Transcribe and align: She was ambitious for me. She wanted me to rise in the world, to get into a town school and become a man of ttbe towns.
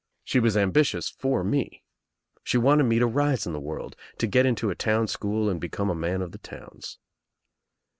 She 0.23 0.39
was 0.39 0.57
ambitious 0.57 1.09
for 1.11 1.43
me. 1.43 1.83
She 2.43 2.57
wanted 2.57 2.85
me 2.85 2.97
to 2.97 3.05
rise 3.05 3.45
in 3.45 3.53
the 3.53 3.59
world, 3.59 3.95
to 4.17 4.25
get 4.25 4.47
into 4.47 4.71
a 4.71 4.75
town 4.75 5.07
school 5.07 5.47
and 5.47 5.61
become 5.61 5.91
a 5.91 5.95
man 5.95 6.23
of 6.23 6.31
ttbe 6.31 6.41
towns. 6.41 6.97